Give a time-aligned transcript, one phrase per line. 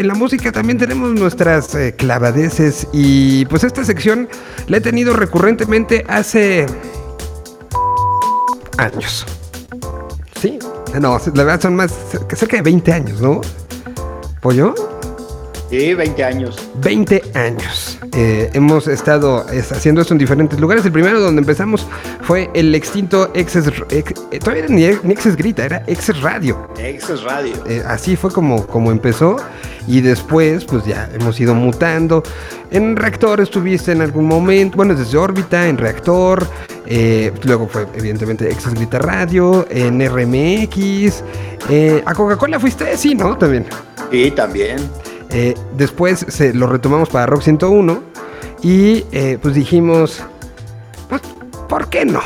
[0.00, 4.30] en la música también tenemos nuestras eh, clavadeces y pues esta sección
[4.66, 6.64] la he tenido recurrentemente hace
[8.78, 9.26] años.
[10.40, 10.58] Sí,
[10.98, 11.92] no, la verdad son más
[12.34, 13.42] cerca de 20 años, ¿no?
[14.40, 14.74] ¿Pollo?
[15.70, 16.56] Sí, 20 años.
[16.82, 17.96] 20 años.
[18.16, 20.84] Eh, hemos estado haciendo esto en diferentes lugares.
[20.84, 21.86] El primero donde empezamos
[22.22, 23.70] fue el extinto Exes.
[23.90, 26.68] Ex, eh, todavía ni, ni Exes Grita, era Exes Radio.
[26.76, 27.54] Exes Radio.
[27.68, 29.36] Eh, así fue como, como empezó.
[29.86, 32.24] Y después, pues ya hemos ido mutando.
[32.72, 34.76] En Reactor estuviste en algún momento.
[34.76, 36.48] Bueno, desde órbita, en Reactor.
[37.44, 39.68] luego fue, evidentemente, Exes Grita Radio.
[39.70, 41.22] En RMX.
[42.04, 43.38] a Coca-Cola fuiste, sí, ¿no?
[43.38, 43.66] También.
[44.10, 44.78] Sí, también.
[45.32, 48.02] Eh, después se lo retomamos para Rock 101
[48.62, 50.22] y eh, pues dijimos,
[51.08, 51.22] pues,
[51.68, 52.20] ¿por qué no?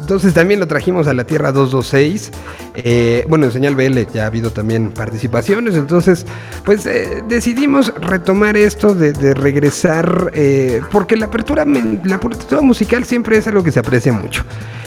[0.00, 2.30] Entonces también lo trajimos a la Tierra 226.
[2.76, 5.74] Eh, bueno, en Señal BL ya ha habido también participaciones.
[5.74, 6.24] Entonces,
[6.64, 6.88] pues
[7.28, 10.30] decidimos retomar esto de, regresar.
[10.92, 14.44] porque la apertura, la apertura musical siempre es algo que se aprecia mucho.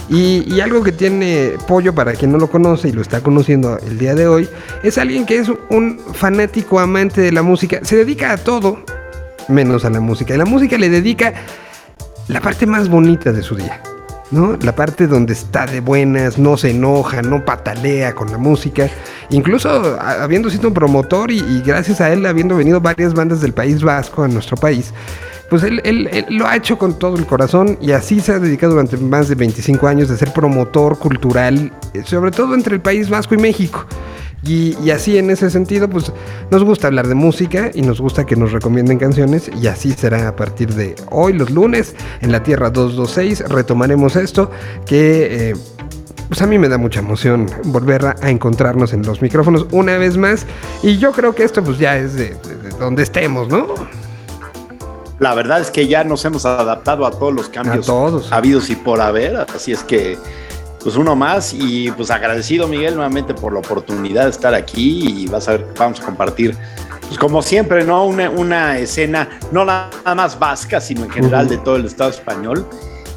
[0.10, 4.00] Y, algo que tiene Pollo, para quien no lo conoce y lo está conociendo el
[4.00, 4.50] día de hoy,
[4.84, 7.80] es alguien que es un fanático amante de la música.
[7.84, 8.80] Se dedica a todo,
[9.48, 10.34] menos a la música.
[10.34, 11.34] Y la música le dedica
[12.28, 13.82] la parte más bonita de su día.
[14.32, 14.58] ¿no?
[14.62, 18.90] La parte donde está de buenas, no se enoja, no patalea con la música.
[19.30, 23.82] Incluso habiendo sido un promotor y, gracias a él habiendo venido varias bandas del País
[23.82, 24.94] Vasco a nuestro país,
[25.50, 28.98] pues él, lo ha hecho con todo el corazón y así se ha dedicado durante
[28.98, 33.34] más de 25 años de ser promotor cultural, eh, sobre todo entre el País Vasco
[33.34, 33.86] y México.
[34.44, 36.12] Y, así en ese sentido, pues
[36.50, 40.30] nos gusta hablar de música y nos gusta que nos recomienden canciones y así será
[40.30, 44.52] a partir de hoy, los lunes, en la Tierra 226, retomaremos esto
[44.86, 45.50] que...
[45.50, 45.56] Eh,
[46.30, 50.16] pues a mí me da mucha emoción volver a, encontrarnos en los micrófonos una vez
[50.16, 50.46] más.
[50.84, 52.38] Y yo creo que esto pues ya es de
[52.80, 53.66] donde estemos, ¿no?
[55.20, 58.32] la verdad es que ya nos hemos adaptado a todos los cambios todos.
[58.32, 60.18] habidos y por haber, así es que
[60.84, 65.28] pues uno más y pues agradecido Miguel nuevamente por la oportunidad de estar aquí y
[65.28, 66.56] vas a ver, vamos a compartir
[67.10, 68.06] pues como siempre, ¿no?
[68.06, 72.68] Una, escena no nada más vasca, sino en general de todo el Estado español,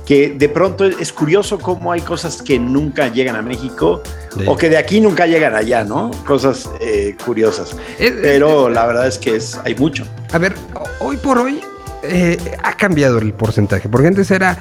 [0.07, 4.03] que de pronto es curioso cómo hay cosas que nunca llegan a México
[4.47, 6.11] o que de aquí nunca llegan allá, ¿no?
[6.27, 7.77] Cosas eh, curiosas.
[7.99, 10.05] Pero la verdad es que es, hay mucho.
[10.33, 10.55] A ver,
[11.01, 11.61] hoy por hoy
[12.03, 14.59] eh, ha cambiado el porcentaje, porque antes era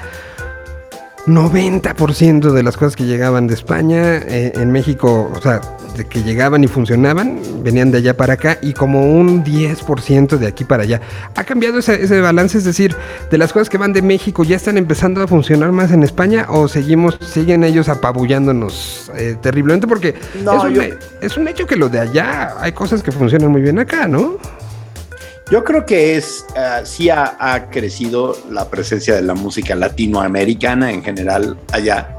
[1.26, 5.60] 90% de las cosas que llegaban de España, eh, en México, o sea,
[5.96, 10.46] de que llegaban y funcionaban, venían de allá para acá y como un 10% de
[10.46, 11.00] aquí para allá.
[11.36, 12.96] Ha cambiado ese, balance, es decir,
[13.30, 16.46] de las cosas que van de México, ¿ya están empezando a funcionar más en España
[16.48, 19.86] o seguimos, siguen ellos apabullándonos eh, terriblemente?
[19.86, 23.60] Porque es, un, es un hecho que lo de allá hay cosas que funcionan muy
[23.60, 24.38] bien acá, ¿no?
[25.52, 31.04] Yo creo que es, uh, sí ha, crecido la presencia de la música latinoamericana en
[31.04, 32.18] general allá.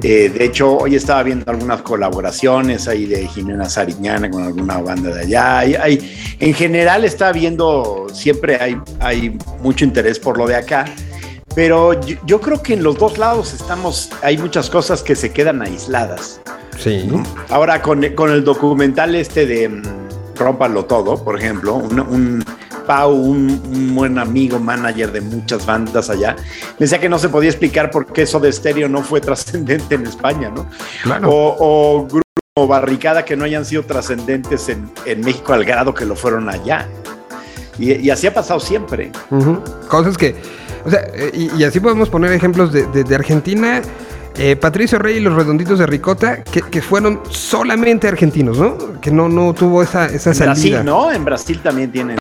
[0.00, 5.12] Eh, de hecho, hoy estaba viendo algunas colaboraciones ahí de Jimena Sariñana con alguna banda
[5.12, 5.58] de allá.
[5.58, 10.84] Hay, en general está viendo, siempre hay, hay mucho interés por lo de acá.
[11.56, 15.62] Pero yo, creo que en los dos lados estamos, hay muchas cosas que se quedan
[15.62, 16.40] aisladas.
[16.78, 17.10] Sí.
[17.48, 19.82] Ahora, con, con el documental este de mm,
[20.36, 22.44] Rómpalo Todo, por ejemplo, un
[22.88, 27.50] Pau, un, buen amigo, manager de muchas bandas allá, me decía que no se podía
[27.50, 30.66] explicar por qué eso de estéreo no fue trascendente en España, ¿no?
[31.02, 31.28] Claro.
[31.30, 34.90] O, grupo Barricada que no hayan sido trascendentes en,
[35.20, 36.88] México al grado que lo fueron allá.
[37.78, 39.12] Y, así ha pasado siempre.
[39.88, 40.34] Cosas que,
[40.86, 43.82] o sea, y, así podemos poner ejemplos de, Argentina.
[44.38, 49.00] Eh, Patricio Rey y los redonditos de Ricota, que, fueron solamente argentinos, ¿no?
[49.00, 51.10] Que no, no tuvo esa, esa en Brasil, ¿no?
[51.10, 52.16] En Brasil también tienen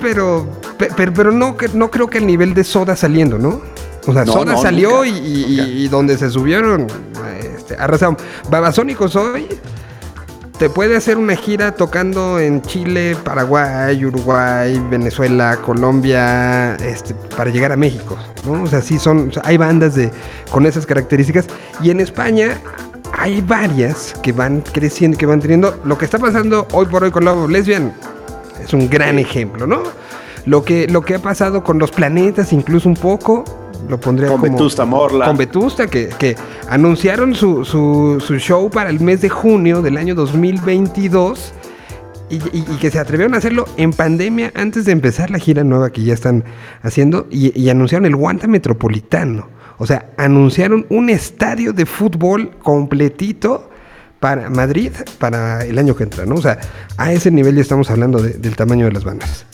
[0.00, 0.46] pero,
[0.78, 3.60] pero, pero no, no creo que el nivel de Soda saliendo, ¿no?
[4.06, 6.86] O sea, Soda salió y, donde se subieron,
[7.40, 8.16] este, arrasaron.
[8.48, 9.48] Babasónicos hoy
[10.58, 17.72] te puede hacer una gira tocando en Chile, Paraguay, Uruguay, Venezuela, Colombia, este, para llegar
[17.72, 18.16] a México,
[18.46, 18.62] ¿no?
[18.62, 20.10] O sea, sí son, hay bandas de,
[20.50, 21.46] con esas características.
[21.82, 22.58] Y en España
[23.12, 25.78] hay varias que van creciendo, que van teniendo.
[25.84, 27.92] Lo que está pasando hoy por hoy con Love Lesbian
[28.64, 29.82] es un gran ejemplo, ¿no?
[30.46, 33.44] Lo que, lo que ha pasado con los planetas, incluso un poco,
[33.88, 35.26] lo pondría con Vetusta Morla.
[35.26, 36.36] Con Vetusta, que, que
[36.68, 41.52] anunciaron su, su, show para el mes de junio del año 2022
[42.28, 42.38] y,
[42.78, 46.14] que se atrevieron a hacerlo en pandemia antes de empezar la gira nueva que ya
[46.14, 46.44] están
[46.82, 49.48] haciendo y, y anunciaron el Guanta Metropolitano.
[49.78, 53.70] O sea, anunciaron un estadio de fútbol completito
[54.20, 56.36] para Madrid para el año que entra, ¿no?
[56.36, 56.58] O sea,
[56.96, 59.44] a ese nivel ya estamos hablando del tamaño de las bandas.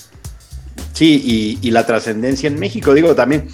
[0.92, 3.48] Sí, y, la trascendencia en México, digo también,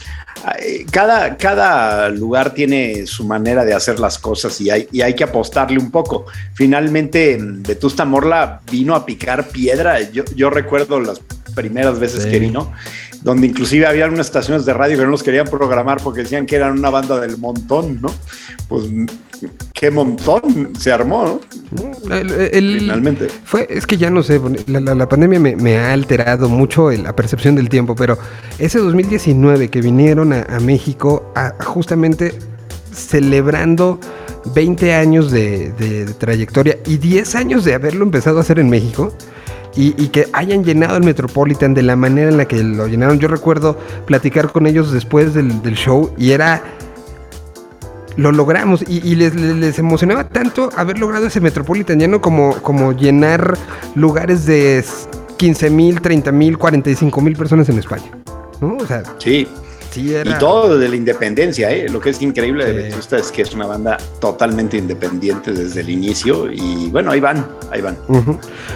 [0.91, 5.25] cada, cada lugar tiene su manera de hacer las cosas y hay, y hay que
[5.25, 6.27] apostarle un poco.
[6.55, 10.01] Finalmente, Vetusta Morla vino a picar piedra.
[10.11, 11.21] Yo, yo recuerdo las
[11.55, 12.73] primeras veces que vino
[13.23, 16.57] donde inclusive había unas estaciones de radio que no los querían programar porque decían que
[16.57, 18.13] eran una banda del montón, ¿no?
[18.69, 18.85] Pues
[19.73, 21.41] qué montón se armó,
[21.73, 21.93] ¿no?
[22.41, 23.29] Finalmente.
[23.45, 27.69] Fue, es que ya no sé, la, pandemia me, ha alterado mucho la percepción del
[27.69, 28.19] tiempo, pero
[28.59, 32.37] ese 2019 que vinieron a, México justamente
[32.93, 34.01] celebrando
[34.55, 39.13] 20 años de, de trayectoria y 10 años de haberlo empezado a hacer en México
[39.81, 43.21] y, que hayan llenado el Metropolitan de la manera en la que lo llenaron.
[43.21, 46.63] Yo recuerdo platicar con ellos después del, show y era
[48.17, 53.57] lo logramos y, les, emocionaba tanto haber logrado ese Metropolitan lleno como, como llenar
[53.95, 54.85] lugares de
[55.37, 58.11] 15 mil, 30 mil, 45 mil personas en España.
[58.61, 58.79] ¿no?
[58.79, 59.47] O sea, sí.
[59.97, 61.89] Y todo desde la independencia, ¿eh?
[61.89, 65.91] Lo que es increíble de Vetusta es que es una banda totalmente independiente desde el
[65.91, 67.97] inicio y bueno, ahí van, ahí van.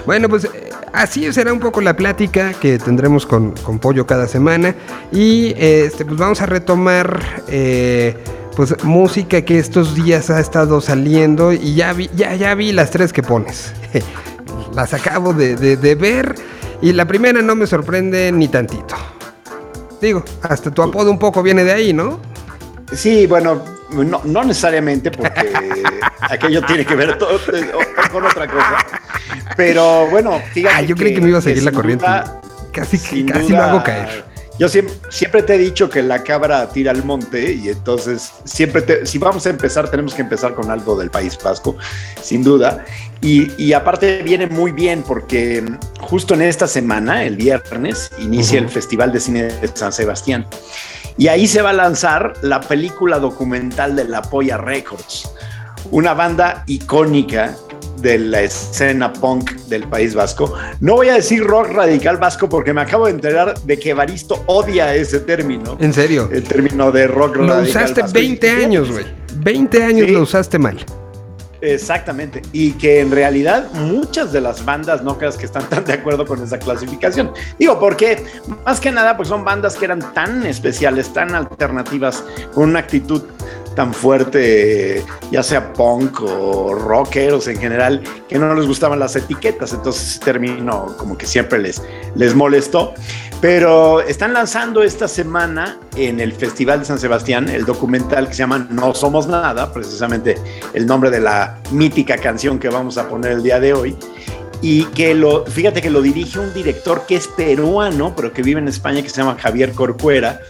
[0.07, 4.75] Bueno, pues eh, así será un poco la plática que tendremos con, Pollo cada semana
[5.13, 7.43] y este, pues vamos a retomar...
[7.49, 8.17] Eh,
[8.55, 12.91] pues música que estos días ha estado saliendo y ya vi, ya, ya vi las
[12.91, 13.73] tres que pones.
[14.75, 16.35] las acabo de, de ver
[16.83, 18.95] y la primera no me sorprende ni tantito.
[20.03, 22.19] Digo, hasta tu apodo un poco viene de ahí, ¿no?
[22.93, 23.63] Sí, bueno,
[23.93, 25.53] no, necesariamente, porque
[26.21, 27.39] aquello tiene que ver todo,
[28.11, 28.85] con otra cosa.
[29.57, 30.75] Pero bueno, fíjate.
[30.75, 32.05] Ah, yo creí que me iba a seguir la corriente.
[32.73, 34.32] casi, casi lo hago caer.
[34.59, 39.07] Yo siempre, te he dicho que la cabra tira al monte y entonces siempre te,
[39.07, 41.77] si vamos a empezar tenemos que empezar con algo del País Vasco,
[42.21, 42.85] sin duda.
[43.23, 45.65] Y, aparte viene muy bien porque
[46.01, 50.47] justo en esta semana, el viernes, inicia el Festival de Cine de San Sebastián.
[51.17, 55.31] Y ahí se va a lanzar la película documental de La Polla Records,
[55.91, 57.57] una banda icónica
[57.99, 60.53] de la escena punk del País Vasco.
[60.81, 64.43] No voy a decir rock radical vasco porque me acabo de enterar de que Baristo
[64.47, 65.77] odia ese término.
[65.81, 66.29] ¿En serio?
[66.33, 67.63] El término de rock radical.
[67.65, 69.07] Lo usaste 20 años, güey.
[69.37, 70.85] 20 años lo usaste mal.
[71.63, 72.43] Exactamente.
[72.53, 76.27] Y que en realidad muchas de las bandas no creas que están tan de acuerdo
[76.27, 77.31] con esa clasificación.
[77.57, 78.25] Digo, porque
[78.67, 83.23] más que nada, pues son bandas que eran tan especiales, tan alternativas, con una actitud
[83.75, 89.73] tan fuerte, ya sea punk o rockeros en general, que no les gustaban las etiquetas.
[89.73, 91.83] Entonces terminó como que siempre les,
[92.15, 92.95] les molestó.
[93.41, 98.39] Pero están lanzando esta semana en el Festival de San Sebastián el documental que se
[98.39, 100.37] llama No Somos Nada, precisamente
[100.75, 103.97] el nombre de la mítica canción que vamos a poner el día de hoy.
[104.61, 108.61] Y que lo, fíjate que lo dirige un director que es peruano, pero que vive
[108.61, 110.41] en España, que se llama Javier Corcuera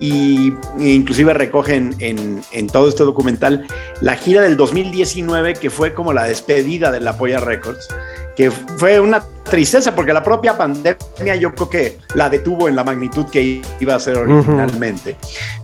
[0.00, 3.66] y inclusive recogen en, en, todo este documental
[4.00, 7.88] la gira del 2019 que fue como la despedida de la Polla Records,
[8.36, 12.84] que fue una tristeza porque la propia pandemia yo creo que la detuvo en la
[12.84, 15.16] magnitud que iba a ser originalmente.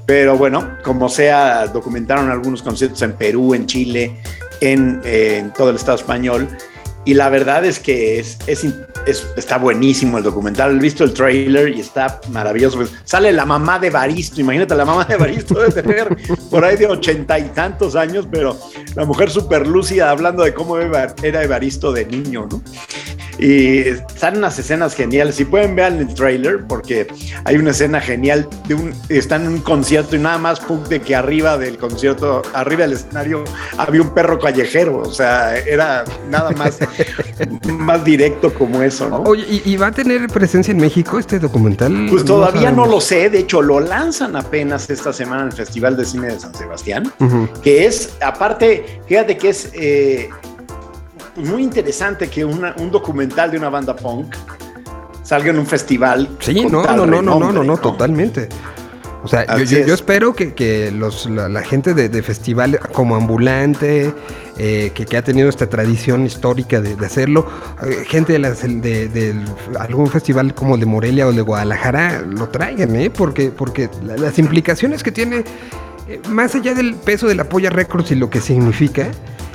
[0.06, 4.16] Pero bueno, como sea, documentaron algunos conciertos en Perú, en Chile,
[4.60, 6.48] en, en todo el Estado español
[7.04, 8.38] y la verdad es que es,
[9.06, 10.76] está buenísimo el documental.
[10.76, 12.78] He visto el trailer y está maravilloso.
[12.78, 14.40] Pues, sale la mamá de Baristo.
[14.40, 16.16] Imagínate, la mamá de Baristo debe tener
[16.50, 18.56] por ahí de ochenta y tantos años, pero
[18.94, 22.62] la mujer súper lúcida hablando de cómo era Evaristo de niño, ¿no?
[23.40, 25.36] Y están unas escenas geniales.
[25.36, 27.06] Si pueden ver el trailer, porque
[27.44, 31.14] hay una escena genial de un, están en un concierto y nada más de que
[31.14, 33.44] arriba del concierto, arriba del escenario,
[33.78, 34.98] había un perro callejero.
[34.98, 36.78] O sea, era nada más,
[37.64, 39.22] más directo como eso, ¿no?
[39.22, 42.08] Oye, ¿y, va a tener presencia en México este documental?
[42.10, 43.30] Pues todavía no, lo sé.
[43.30, 47.10] De hecho, lo lanzan apenas esta semana en el Festival de Cine de San Sebastián,
[47.62, 49.70] que es, aparte, fíjate que es.
[49.72, 50.28] Eh,
[51.40, 54.34] muy interesante que un documental de una banda punk
[55.22, 56.28] salga en un festival.
[56.40, 58.48] Sí, no, no, no, no, no, no, totalmente.
[59.22, 64.14] O sea, yo, espero que, los, la, gente de, festival como ambulante,
[64.58, 67.46] eh, que, ha tenido esta tradición histórica de, hacerlo,
[67.86, 69.34] eh, gente de, de,
[69.78, 73.10] algún festival como el de Morelia o de Guadalajara, lo traigan, ¿eh?
[73.10, 75.44] Porque, porque las implicaciones que tiene,
[76.08, 79.10] eh, más allá del peso de la Polla Records y lo que significa,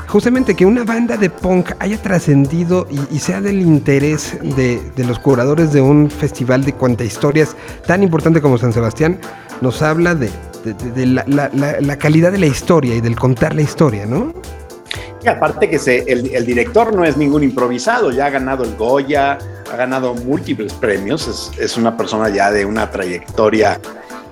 [0.07, 5.74] justamente que una banda de punk haya trascendido y, sea del interés de, los curadores
[5.74, 9.19] de un festival de cuanta historias tan importante como San Sebastián,
[9.62, 10.29] nos habla de,
[10.95, 14.33] la, calidad de la historia y del contar la historia, ¿no?
[15.27, 19.39] aparte que el, director no es ningún improvisado, ya ha ganado el Goya,
[19.71, 23.79] ha ganado múltiples premios, es una persona ya de una trayectoria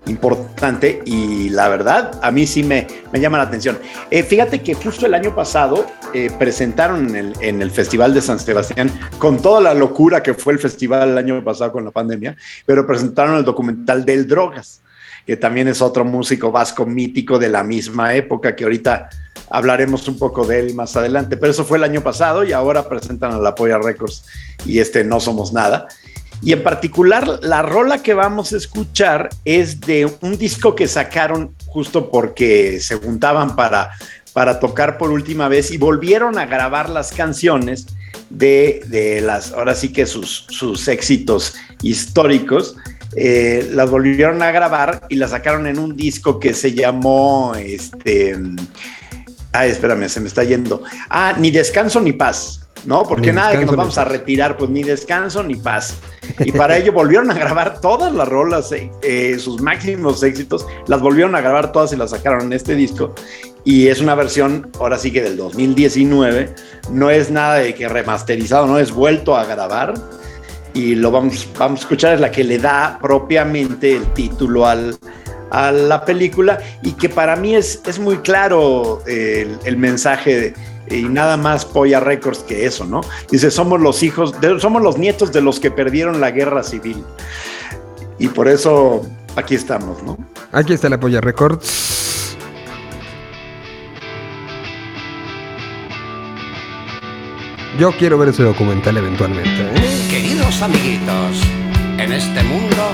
[0.05, 3.77] importante y la verdad a mí sí me, me llama la atención.
[4.11, 8.21] Eh, fíjate que justo el año pasado eh, presentaron en el, en el, Festival de
[8.21, 11.91] San Sebastián, con toda la locura que fue el festival el año pasado con la
[11.91, 14.81] pandemia, pero presentaron el documental del Drogas,
[15.25, 19.09] que también es otro músico vasco mítico de la misma época, que ahorita
[19.49, 22.87] hablaremos un poco de él más adelante, pero eso fue el año pasado y ahora
[22.87, 24.25] presentan a la Polla Records
[24.65, 25.87] y este No Somos Nada.
[26.43, 31.55] Y en particular, la rola que vamos a escuchar es de un disco que sacaron
[31.67, 33.91] justo porque se juntaban para,
[34.33, 37.87] para tocar por última vez y volvieron a grabar las canciones
[38.29, 42.75] de, las, ahora sí que sus, sus éxitos históricos.
[43.15, 48.35] Eh, las volvieron a grabar y las sacaron en un disco que se llamó este.
[49.51, 50.83] Ay, espérame, se me está yendo.
[51.09, 52.62] Ah, ni descanso ni paz.
[52.85, 53.03] ¿No?
[53.03, 55.97] Porque nada que nos vamos a retirar, pues ni descanso ni paz.
[56.39, 61.01] Y para ello volvieron a grabar todas las rolas, eh, eh, sus máximos éxitos, las
[61.01, 63.13] volvieron a grabar todas y las sacaron en este disco.
[63.63, 66.53] Y es una versión, ahora sí que del 2019,
[66.91, 69.93] no es nada de que remasterizado, no es vuelto a grabar.
[70.73, 74.97] Y lo vamos, vamos a escuchar, es la que le da propiamente el título al,
[75.51, 80.53] a la película y que para mí es, es muy claro el, el mensaje de
[80.89, 83.01] y nada más Polla Records que eso, ¿no?
[83.29, 87.03] Dice, somos los hijos, somos los nietos de los que perdieron la guerra civil.
[88.19, 89.01] Y por eso
[89.35, 90.17] aquí estamos, ¿no?
[90.51, 92.37] Aquí está la Polla Records.
[97.79, 99.49] Yo quiero ver ese documental eventualmente.
[99.49, 100.07] ¿eh?
[100.09, 101.41] Queridos amiguitos,
[101.97, 102.91] en este mundo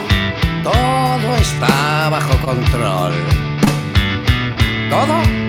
[0.64, 3.14] todo está bajo control.
[4.90, 5.49] ¿Todo?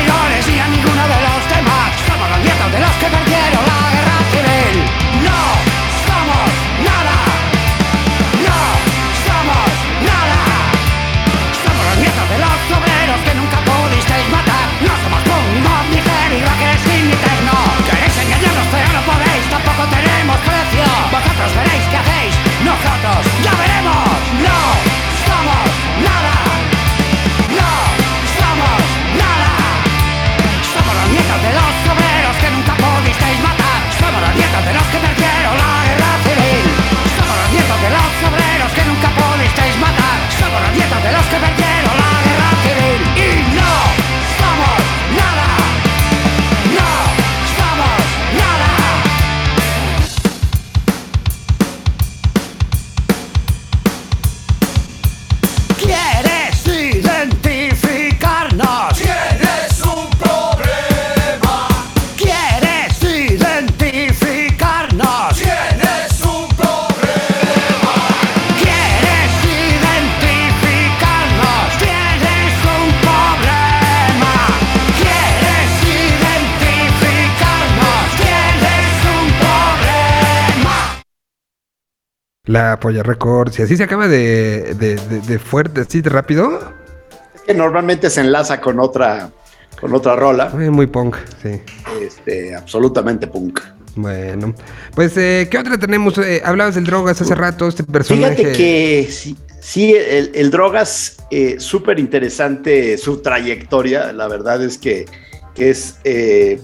[0.00, 0.79] traidores y
[41.30, 41.69] Caballar
[82.50, 86.58] La Polla Records y así se acaba de, de, fuerte, así de rápido.
[87.32, 89.30] Es que normalmente se enlaza con otra,
[89.80, 90.48] con otra rola.
[90.48, 91.62] Muy punk, sí.
[92.02, 93.60] Este, absolutamente punk.
[93.94, 94.52] Bueno,
[94.96, 96.18] pues, eh, ¿qué otra tenemos?
[96.18, 98.34] Eh, hablabas del Drogas hace rato, este personaje.
[98.34, 104.12] Fíjate que sí, sí el, Drogas, eh, súper interesante su trayectoria.
[104.12, 105.06] La verdad es que,
[105.54, 105.98] que es,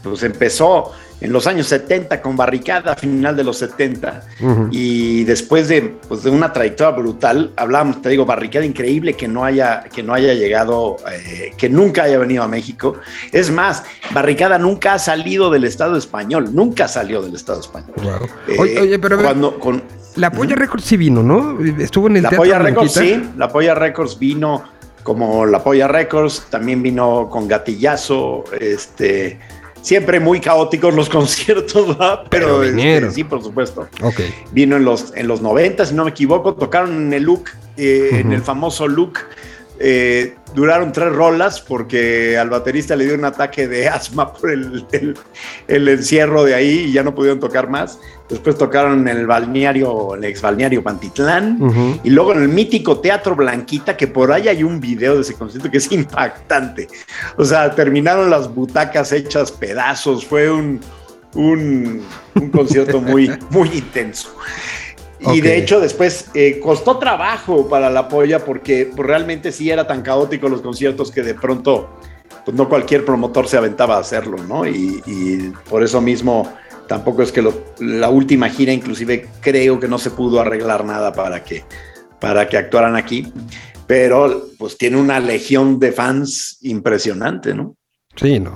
[0.02, 0.90] pues empezó
[1.20, 4.22] en los años 70 con Barricada, a final de los 70,
[4.70, 9.44] y después de, pues, de, una trayectoria brutal, hablábamos, te digo, Barricada increíble que no
[9.44, 12.96] haya, que no haya llegado, eh, que nunca haya venido a México.
[13.32, 17.94] Es más, Barricada nunca ha salido del Estado español, nunca salió del Estado español.
[18.48, 19.82] Eh, oye, pero cuando, con,
[20.16, 21.58] la Polla Records sí vino, ¿no?
[21.78, 24.64] Estuvo en el La Polla Records sí, la Polla Records vino
[25.02, 29.38] como la Polla Records, también vino con Gatillazo, este
[29.86, 31.96] siempre muy caóticos los conciertos,
[32.28, 33.88] pero, este, sí, por supuesto.
[34.02, 34.34] Okay.
[34.50, 38.08] Vino en los, en los 90, si no me equivoco, tocaron en el look, eh,
[38.12, 39.20] en el famoso look
[39.78, 44.86] eh, duraron tres rolas porque al baterista le dio un ataque de asma por el,
[45.68, 47.98] encierro de ahí y ya no pudieron tocar más.
[48.28, 53.36] Después tocaron en el balneario, el ex balneario Pantitlán y luego en el mítico Teatro
[53.36, 56.88] Blanquita, que por ahí hay un video de ese concierto que es impactante.
[57.36, 60.80] O sea, terminaron las butacas hechas pedazos, fue un,
[61.34, 62.02] un,
[62.34, 64.34] un concierto muy, muy intenso.
[65.20, 69.86] Y de hecho después eh, costó trabajo para la polla porque pues, realmente sí era
[69.86, 71.88] tan caótico los conciertos que de pronto
[72.44, 74.66] pues no cualquier promotor se aventaba a hacerlo, ¿no?
[74.66, 76.52] Y, por eso mismo
[76.86, 77.44] tampoco es que
[77.80, 81.64] la última gira inclusive creo que no se pudo arreglar nada para que,
[82.20, 83.32] para que actuaran aquí,
[83.88, 87.76] pero pues tiene una legión de fans impresionante, ¿no?
[88.16, 88.52] Sí, no,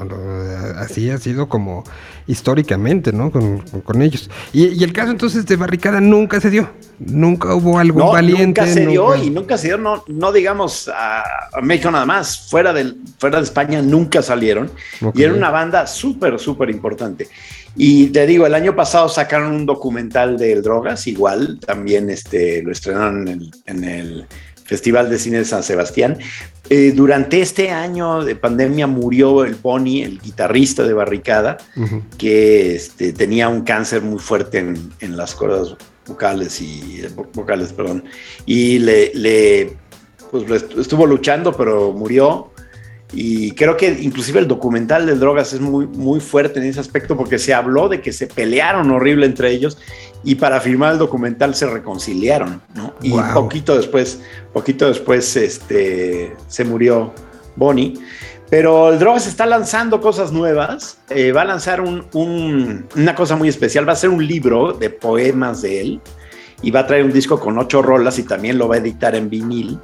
[0.78, 1.84] así ha sido como
[2.26, 3.30] históricamente, ¿no?
[3.30, 4.30] Con, ellos.
[4.52, 6.70] Y, el caso entonces de Barricada nunca se dio.
[6.98, 8.60] Nunca hubo algo valiente.
[8.60, 11.22] Nunca se dio y nunca se dio, no, no digamos a,
[11.62, 12.48] México nada más.
[12.48, 14.70] Fuera, del, fuera de España nunca salieron.
[15.14, 17.28] Y era una banda súper, súper importante.
[17.76, 22.72] Y te digo, el año pasado sacaron un documental de drogas, igual, también este, lo
[22.72, 23.28] estrenaron
[23.66, 24.26] en el
[24.70, 26.16] Festival de Cine de San Sebastián.
[26.68, 31.58] Eh, durante este año de pandemia murió el Bonnie, el guitarrista de Barricada,
[32.16, 35.74] que este, tenía un cáncer muy fuerte en, las cuerdas
[36.06, 37.02] vocales y
[37.34, 38.04] vocales, perdón,
[38.46, 39.76] y le, le
[40.30, 42.52] pues, estuvo luchando, pero murió.
[43.12, 47.16] Y creo que inclusive el documental de drogas es muy, muy fuerte en ese aspecto
[47.16, 49.78] porque se habló de que se pelearon horrible entre ellos
[50.22, 52.94] y para firmar el documental se reconciliaron, ¿no?
[53.02, 54.20] Y poquito después,
[54.52, 57.12] poquito después este, se murió
[57.56, 57.98] Bonnie.
[58.50, 60.98] Pero el Drogas está lanzando cosas nuevas.
[61.08, 63.88] Eh, va a lanzar una cosa muy especial.
[63.88, 66.00] Va a ser un libro de poemas de él.
[66.60, 69.14] Y va a traer un disco con ocho rolas y también lo va a editar
[69.14, 69.78] en vinil.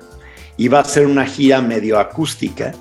[0.57, 2.73] Y va a ser una gira medio acústica.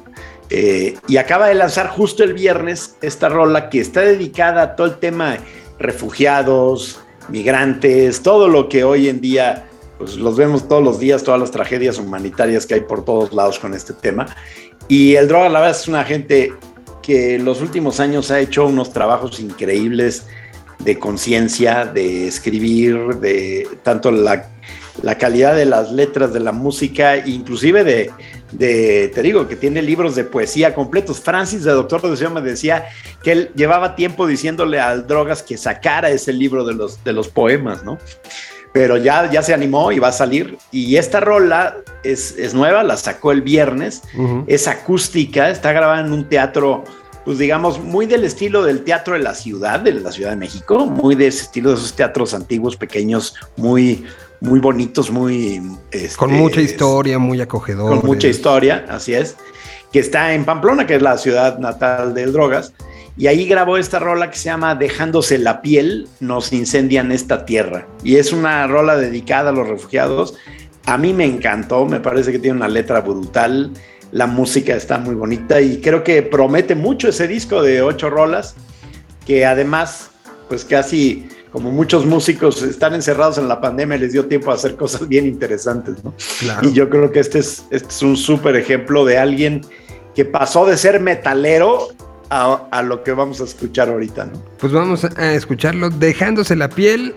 [0.50, 4.88] Eh, y acaba de lanzar justo el viernes esta rola que está dedicada a todo
[4.88, 5.38] el tema
[5.78, 11.40] refugiados, migrantes, todo lo que hoy en día pues los vemos todos los días, todas
[11.40, 14.26] las tragedias humanitarias que hay por todos lados con este tema.
[14.88, 16.54] Y el Droga, la verdad, es una gente
[17.02, 20.26] que en los últimos años ha hecho unos trabajos increíbles
[20.80, 24.50] de conciencia, de escribir, de tanto la
[25.02, 28.12] la calidad de las letras, de la música, inclusive de,
[28.52, 31.20] de, te digo, que tiene libros de poesía completos.
[31.20, 32.86] Francis, de Doctor de me decía
[33.24, 37.28] que él llevaba tiempo diciéndole al Drogas que sacara ese libro de los, de los
[37.28, 37.98] poemas, ¿no?
[38.74, 40.58] Pero ya, ya se animó y va a salir.
[40.72, 44.02] Y esta rola es, es nueva, la sacó el viernes,
[44.48, 46.84] es acústica, está grabada en un teatro
[47.26, 50.86] pues digamos, muy del estilo del teatro de la ciudad, de la Ciudad de México,
[50.86, 54.06] muy de ese estilo de esos teatros antiguos, pequeños, muy,
[54.42, 55.60] muy bonitos, muy...
[55.92, 57.90] Este, con mucha historia, muy acogedor.
[57.90, 59.36] Con mucha historia, así es.
[59.92, 62.74] Que está en Pamplona, que es la ciudad natal del Drogas.
[63.18, 67.88] Y ahí grabó esta rola que se llama Dejándose la piel, nos incendian esta tierra.
[68.04, 70.36] Y es una rola dedicada a los refugiados.
[70.86, 73.72] A mí me encantó, me parece que tiene una letra brutal.
[74.12, 78.56] La música está muy bonita y creo que promete mucho ese disco de ocho rolas,
[79.26, 80.12] que además,
[80.48, 84.76] pues casi como muchos músicos están encerrados en la pandemia, les dio tiempo a hacer
[84.76, 86.14] cosas bien interesantes, ¿no?
[86.62, 89.62] Y yo creo que este es, este es un súper ejemplo de alguien
[90.14, 91.88] que pasó de ser metalero
[92.30, 94.34] a, a, lo que vamos a escuchar ahorita, ¿no?
[94.60, 95.90] Pues vamos a escucharlo.
[95.90, 97.16] Dejándose la piel,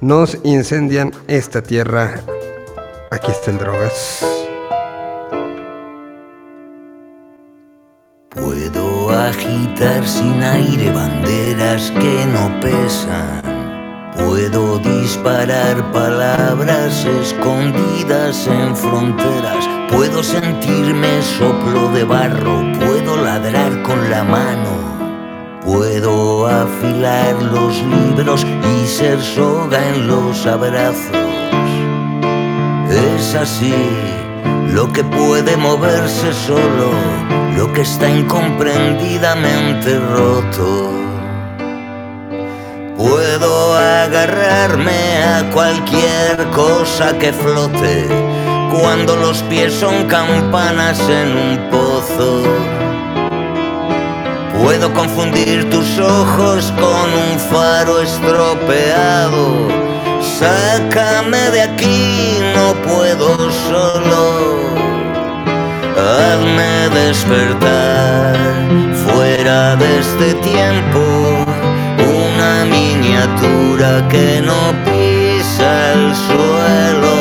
[0.00, 2.20] nos incendian esta tierra.
[3.10, 4.39] Aquí está el drogas.
[8.34, 13.42] Puedo agitar sin aire banderas que no pesan
[14.16, 19.68] Puedo disparar palabras escondidas en fronteras.
[19.88, 22.62] Puedo sentirme soplo de barro.
[22.78, 25.60] Puedo ladrar con la mano.
[25.64, 31.16] Puedo afilar los libros y ser soga en los abrazos.
[32.90, 33.74] Es así
[34.72, 36.90] lo que puede moverse solo,
[37.56, 40.92] lo que está incomprendidamente roto.
[42.96, 48.06] Puedo agarrarme a cualquier cosa que flote
[48.70, 52.42] cuando los pies son campanas en un pozo.
[54.62, 59.79] Puedo confundir tus ojos con un faro estropeado.
[60.40, 64.56] Sácame de aquí, no puedo solo.
[65.98, 68.38] hazme despertar
[69.04, 71.44] fuera de este tiempo,
[71.98, 77.16] una miniatura que no pisa el suelo.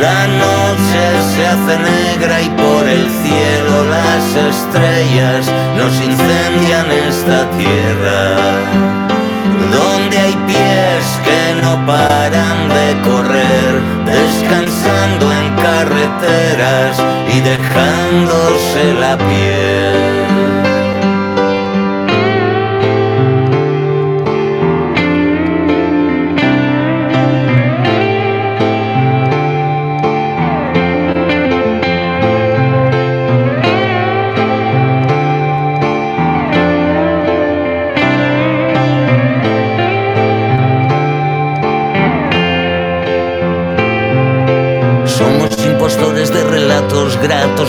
[0.00, 1.02] La noche
[1.34, 9.00] se hace negra y por el cielo las estrellas nos incendian esta tierra
[9.70, 10.34] donde hay
[11.00, 17.02] pies que no paran de correr, descansando en carreteras
[17.34, 20.69] y dejándose la piel.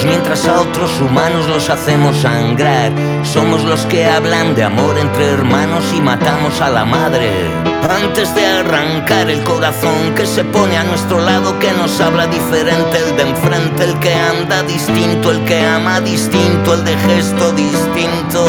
[0.06, 2.92] Mientras a otros humanos los hacemos sangrar.
[3.24, 7.30] Somos los que hablan de amor entre hermanos y matamos a la madre.
[7.90, 12.98] Antes de arrancar el corazón que se pone a nuestro lado, que nos habla diferente,
[13.06, 18.46] el de enfrente, el que anda distinto, el que ama distinto, el de gesto distinto.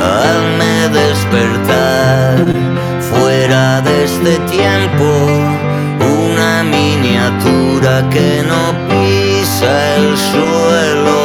[0.00, 2.44] Hazme despertar
[3.00, 5.08] fuera de este tiempo,
[6.00, 8.87] una miniatura que no
[9.98, 11.18] el suelo.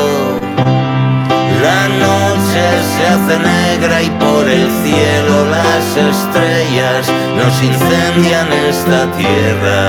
[1.65, 7.01] La noche se hace negra y por el cielo las estrellas
[7.37, 9.81] nos incendian esta tierra.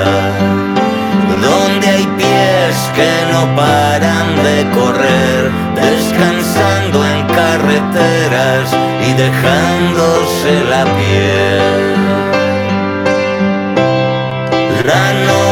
[1.47, 8.67] Donde hay pies que no paran de correr, descansando en carreteras
[9.09, 11.95] y dejándose la piel.
[14.87, 15.05] La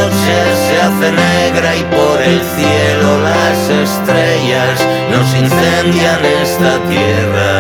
[0.03, 0.37] noche
[0.67, 4.77] se hace negra y por el cielo las estrellas
[5.11, 7.53] nos incendian esta tierra.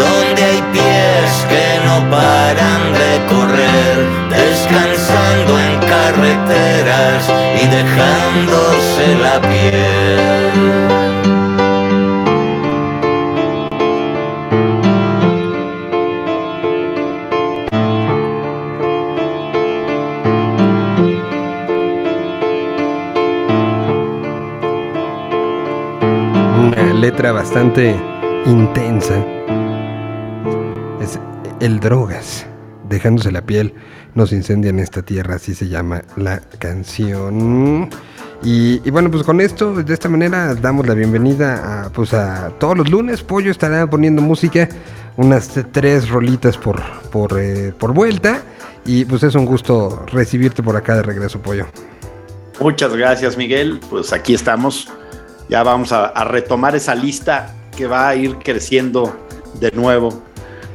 [0.00, 3.96] Donde hay pies que no paran de correr,
[4.30, 7.22] descansando en carreteras
[7.62, 10.43] y dejándose la piel.
[26.92, 27.96] Letra bastante
[28.46, 29.14] intensa.
[31.00, 31.18] Es
[31.60, 32.46] el drogas,
[32.88, 33.74] dejándose la piel,
[34.14, 37.88] nos incendian esta tierra, así se llama la canción.
[38.42, 42.76] Y, bueno, pues con esto, de esta manera, damos la bienvenida a, pues a todos
[42.76, 43.22] los lunes.
[43.22, 44.68] Pollo estará poniendo música,
[45.16, 48.42] unas tres rolitas por, por, eh, por vuelta.
[48.84, 51.66] Y pues es un gusto recibirte por acá de regreso, Pollo.
[52.60, 53.80] Muchas gracias, Miguel.
[53.88, 54.92] Pues aquí estamos
[55.48, 59.16] ya vamos a, retomar esa lista que va a ir creciendo
[59.60, 60.22] de nuevo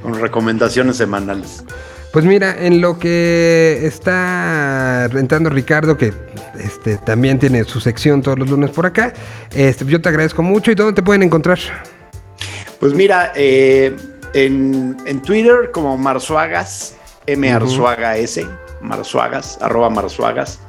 [0.03, 1.63] con recomendaciones semanales.
[2.11, 6.11] Pues mira, en lo que está rentando Ricardo, que
[6.59, 9.13] este, también tiene su sección todos los lunes por acá,
[9.53, 10.71] este, yo te agradezco mucho.
[10.71, 11.59] ¿Y dónde te pueden encontrar?
[12.79, 13.95] Pues mira, eh,
[14.33, 16.95] en, Twitter como Marzuagas,
[17.27, 18.45] M Arzuaga S,
[18.81, 20.59] Marzuagas, arroba Marzuagas.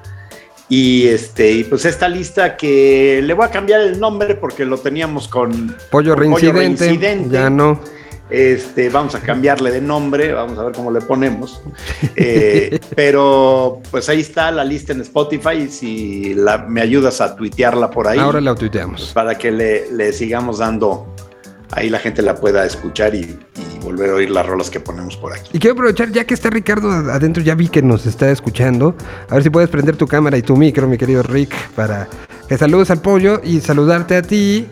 [0.70, 4.78] Y este, y pues esta lista que le voy a cambiar el nombre porque lo
[4.78, 7.80] teníamos con Pollo, reincidente, Ya no.
[8.30, 11.60] Este, vamos a cambiarle de nombre, vamos a ver cómo le ponemos.
[12.22, 15.68] Eh, pero pues ahí está la lista en Spotify.
[15.68, 18.18] Si la, me ayudas a tuitearla por ahí.
[18.18, 19.00] Ahora la tuiteamos.
[19.00, 21.06] Pues, para que le, le sigamos dando
[21.72, 23.38] ahí la gente la pueda escuchar y,
[23.80, 25.50] volver a oír las rolas que ponemos por aquí.
[25.52, 28.94] Y quiero aprovechar, ya que está Ricardo adentro, ya vi que nos está escuchando.
[29.28, 32.08] A ver si puedes prender tu cámara y tu micro, mi querido Rick, para
[32.48, 34.68] que saludes al pollo y saludarte a ti.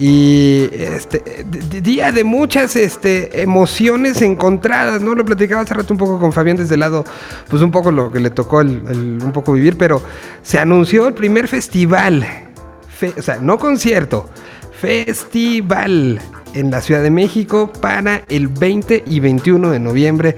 [0.00, 1.44] Y este
[1.82, 5.16] día de muchas este, emociones encontradas, ¿no?
[5.16, 7.04] Lo platicaba hace rato un poco con Fabián desde el lado,
[7.48, 10.00] pues un poco lo que le tocó un poco vivir, pero
[10.40, 12.24] se anunció el primer festival,
[13.16, 14.30] o sea, no concierto,
[14.80, 16.20] festival
[16.58, 20.36] en la Ciudad de México para el 20 y 21 de noviembre.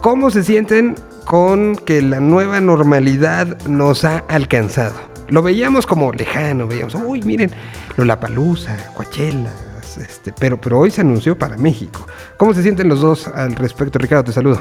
[0.00, 0.94] ¿Cómo se sienten
[1.24, 4.94] con que la nueva normalidad nos ha alcanzado?
[5.28, 7.50] Lo veíamos como lejano, veíamos, uy, miren,
[7.96, 9.52] Lollapalooza, Coachella,
[10.00, 12.06] este, pero, pero hoy se anunció para México.
[12.36, 13.98] ¿Cómo se sienten los dos al respecto?
[13.98, 14.60] Ricardo, te saludo.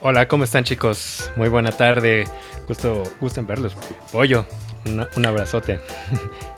[0.00, 1.30] Hola, ¿cómo están chicos?
[1.36, 2.26] Muy buena tarde.
[2.66, 3.76] Gusto, gusto en verlos.
[4.12, 4.46] Pollo,
[4.84, 5.80] un abrazote.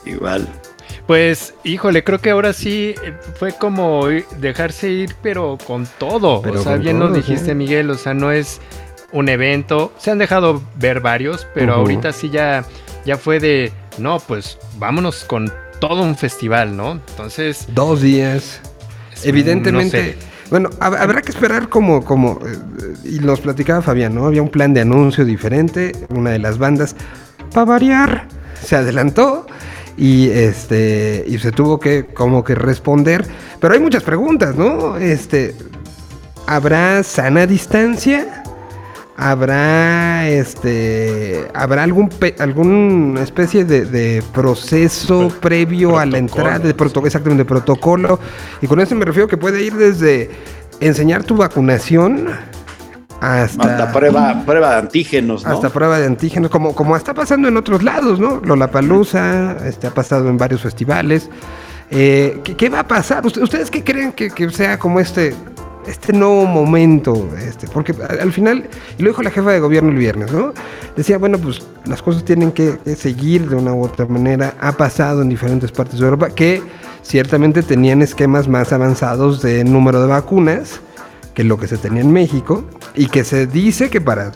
[0.05, 0.47] Igual.
[1.07, 4.07] Pues, híjole, creo que ahora sí eh, fue como
[4.39, 6.41] dejarse ir, pero con todo.
[6.41, 8.61] o sea, bien lo dijiste, Miguel, o sea, no es
[9.11, 9.91] un evento.
[9.97, 12.65] Se han dejado ver varios, pero ahorita sí ya
[13.05, 16.93] ya fue de, no, pues vámonos con todo un festival, ¿no?
[17.09, 17.67] Entonces...
[17.73, 18.61] Dos días.
[19.23, 20.17] Evidentemente...
[20.49, 22.57] Bueno, habrá que esperar como, como, eh,
[23.05, 24.25] y nos platicaba Fabián, ¿no?
[24.25, 26.93] Había un plan de anuncio diferente, una de las bandas,
[27.53, 28.27] para variar,
[28.61, 29.47] se adelantó
[29.97, 33.25] y este y se tuvo que como que responder,
[33.59, 34.97] pero hay muchas preguntas, ¿no?
[34.97, 35.55] Este,
[36.47, 38.41] ¿habrá sana distancia?
[39.21, 47.43] habrá este habrá algún alguna especie de, proceso previo a la entrada de protocolo exactamente
[47.43, 48.19] de protocolo
[48.61, 50.31] y con eso me refiero que puede ir desde
[50.79, 52.29] enseñar tu vacunación
[53.21, 57.83] hasta, prueba, prueba de antígenos, Hasta prueba de antígenos, como, como está pasando en otros
[57.83, 58.41] lados, ¿no?
[58.43, 61.29] Lollapalooza, este, ha pasado en varios festivales.
[61.91, 63.25] Eh, ¿qué, va a pasar?
[63.25, 65.35] ¿Ustedes qué creen que, que sea como este
[65.87, 69.97] este nuevo momento, este, porque al final, y lo dijo la jefa de gobierno el
[69.97, 70.53] viernes, ¿no?
[70.95, 74.55] Decía, bueno, pues las cosas tienen que, seguir de una u otra manera.
[74.59, 76.61] Ha pasado en diferentes partes de Europa que
[77.01, 80.81] ciertamente tenían esquemas más avanzados de número de vacunas
[81.33, 82.63] que lo que se tenía en México
[82.95, 84.31] y que se dice que para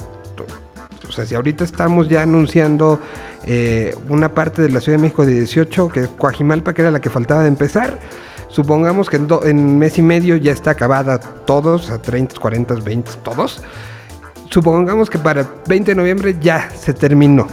[1.07, 2.99] o sea, si ahorita estamos ya anunciando
[3.45, 6.91] eh, una parte de la Ciudad de México de 18, que es Coajimalpa, que era
[6.91, 7.99] la que faltaba de empezar,
[8.55, 13.11] Supongamos que en, en, mes y medio ya está acabada todos, a 30, 40, 20,
[13.21, 13.61] todos.
[14.49, 17.47] Supongamos que para 20 de noviembre ya se terminó.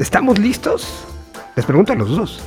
[0.00, 1.06] ¿Estamos listos?
[1.54, 2.40] Les pregunto a los dos.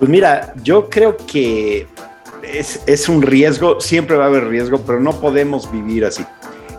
[0.00, 1.86] Pues mira, yo creo que
[2.46, 6.24] es, un riesgo, siempre va a haber riesgo, pero no podemos vivir así.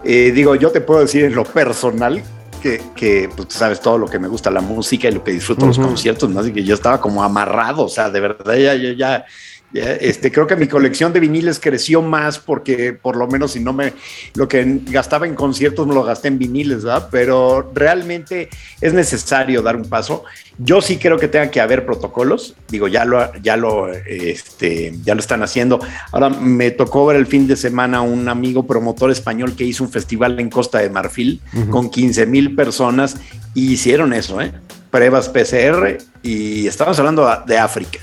[0.04, 2.24] Eh, digo, yo te puedo decir en lo personal
[2.62, 5.66] que, que pues, sabes todo lo que me gusta la música y lo que disfruto
[5.66, 6.40] los conciertos, ¿no?
[6.40, 9.26] Así que yo estaba como amarrado, o sea, de verdad ya, ya, ya
[9.74, 13.74] este, creo que mi colección de viniles creció más porque por lo menos si no
[13.74, 13.94] me
[14.34, 17.10] lo que gastaba en conciertos me lo gasté en viniles, ¿verdad?
[17.12, 18.50] Pero realmente
[18.80, 20.24] es necesario dar un paso.
[20.58, 22.56] Yo sí creo que tenga que haber protocolos.
[22.70, 25.80] Digo, ya lo, ya lo, este, ya lo están haciendo.
[26.12, 29.92] Ahora me tocó ver el fin de semana un amigo promotor español que hizo un
[29.92, 33.18] festival en Costa de Marfil con 15 mil personas
[33.54, 34.54] y hicieron eso, ¿eh?
[34.90, 38.00] Pruebas PCR y estamos hablando de África.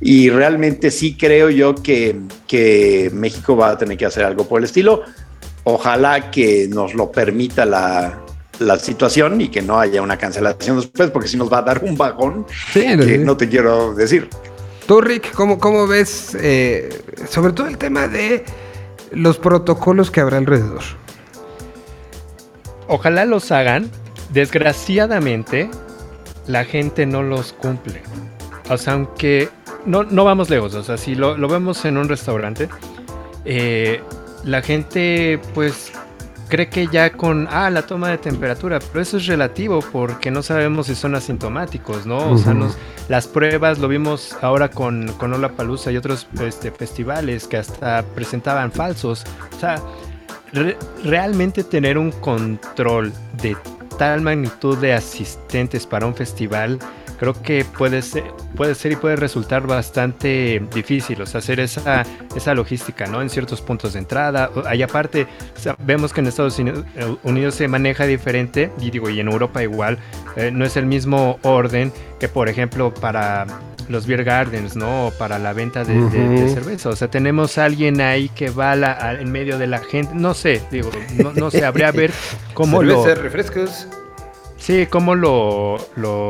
[0.00, 4.60] Y realmente sí creo yo que, que México va a tener que hacer algo por
[4.60, 5.02] el estilo.
[5.64, 8.22] Ojalá que nos lo permita la,
[8.60, 11.82] la situación y que no haya una cancelación después, porque si nos va a dar
[11.82, 14.28] un vagón que no te quiero decir.
[14.86, 16.88] Tú, Rick, ¿cómo, cómo ves eh,
[17.28, 18.44] sobre todo el tema de
[19.12, 20.82] los protocolos que habrá alrededor?
[22.88, 23.90] Ojalá los hagan.
[24.32, 25.70] Desgraciadamente,
[26.46, 28.02] la gente no los cumple.
[28.68, 29.48] O sea, aunque
[29.86, 32.68] no, no vamos lejos, o sea, si lo, vemos en un restaurante,
[33.44, 34.02] eh,
[34.44, 35.92] la gente pues
[36.50, 40.42] cree que ya con, ah, la toma de temperatura, pero eso es relativo porque no
[40.42, 42.32] sabemos si son asintomáticos, ¿no?
[42.32, 42.54] O sea,
[43.08, 48.72] las pruebas lo vimos ahora con, con Palusa y otros este, festivales que hasta presentaban
[48.72, 49.24] falsos.
[49.56, 49.80] O sea,
[51.04, 53.56] realmente tener un control de
[53.96, 56.78] tal magnitud de asistentes para un festival
[57.20, 58.24] creo que puede ser,
[58.56, 62.02] puede ser y puede resultar bastante difícil, o sea, hacer esa,
[62.34, 63.20] esa logística, ¿no?
[63.20, 64.50] En ciertos puntos de entrada.
[64.72, 65.26] Y aparte,
[65.84, 66.58] vemos que en Estados
[67.22, 69.98] Unidos se maneja diferente, y digo, y en Europa igual,
[70.34, 73.46] eh, no es el mismo orden que, por ejemplo, para
[73.90, 75.08] los beer gardens, ¿no?
[75.08, 76.88] O para la venta de, cerveza.
[76.88, 78.72] O sea, tenemos a alguien ahí que va
[79.12, 80.14] en medio de la gente.
[80.14, 82.12] No sé, digo, no, no sé, habría ver
[82.54, 83.04] cómo lo.
[83.14, 83.88] refrescos.
[84.70, 85.78] Sí, cómo lo,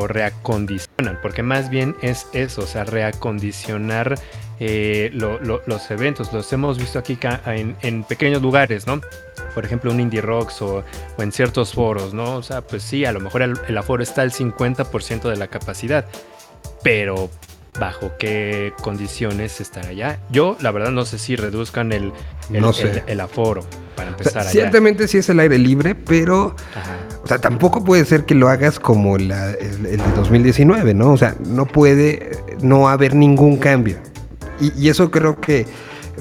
[0.07, 4.18] reacondicionan, porque más bien es eso, o sea, reacondicionar
[4.59, 6.33] eh, los eventos.
[6.33, 9.03] Los hemos visto aquí en, pequeños lugares, ¿no?
[9.55, 10.83] Por ejemplo, un Indie Rocks o,
[11.18, 12.37] en ciertos foros, ¿no?
[12.37, 16.07] O sea, pues sí, a lo mejor el, aforo está al 50% de la capacidad,
[16.83, 17.29] pero
[17.78, 20.18] bajo qué condiciones estar allá.
[20.30, 22.12] Yo, la verdad, no sé si reduzcan el,
[22.52, 23.64] el, aforo
[23.96, 24.50] para empezar allá.
[24.50, 26.56] Ciertamente sí es el aire libre, pero
[27.22, 31.12] o sea, tampoco puede ser que lo hagas como el, de 2019, ¿no?
[31.12, 32.30] O sea, no puede
[32.62, 33.98] no haber ningún cambio.
[34.61, 35.66] Y, eso creo que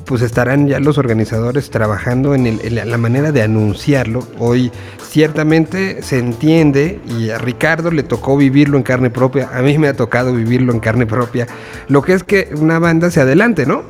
[0.06, 4.26] pues estarán ya los organizadores trabajando en, la manera de anunciarlo.
[4.40, 4.72] Hoy
[5.10, 9.88] ciertamente se entiende y a Ricardo le tocó vivirlo en carne propia, a mí me
[9.88, 11.48] ha tocado vivirlo en carne propia,
[11.88, 13.84] lo que es que una banda se adelante, ¿no?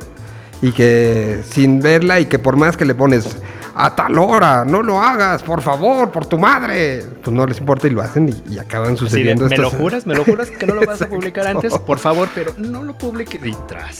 [0.62, 3.36] Y que sin verla y que por más que le pones
[3.74, 7.04] a tal hora, no lo hagas, por favor, por tu madre.
[7.22, 9.46] Pues no les importa y lo hacen y, acaban sucediendo.
[9.48, 10.06] ¿Me lo juras?
[10.06, 11.72] ¿Me lo juras que no lo vas a publicar antes?
[11.78, 13.40] Por favor, pero no lo publiques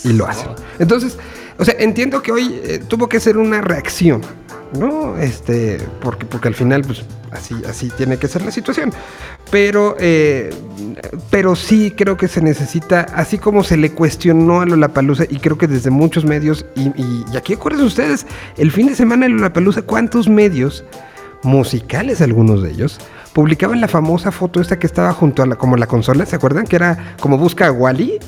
[0.05, 0.49] Y lo hacen.
[0.79, 1.17] Entonces,
[1.61, 4.23] O sea, entiendo que hoy eh, tuvo que ser una reacción,
[4.79, 5.19] ¿no?
[5.19, 8.93] Este, porque, porque al final, pues, así, así tiene que ser la situación.
[9.51, 10.49] Pero, eh,
[11.29, 15.59] pero sí creo que se necesita, así como se le cuestionó a Lollapalooza, y creo
[15.59, 19.33] que desde muchos medios, y, y, y aquí acuérdense ustedes, el fin de semana de
[19.33, 20.83] Lollapalooza, ¿cuántos medios
[21.43, 22.99] musicales, algunos de ellos,
[23.35, 26.67] publicaban la famosa foto esta que estaba junto a la, como la consola, ¿se acuerdan?
[26.67, 28.19] Que era como busca a Wally.